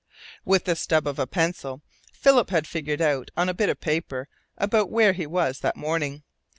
[0.43, 4.27] With the stub of a pencil Philip had figured out on a bit of paper
[4.57, 6.23] about where he was that morning.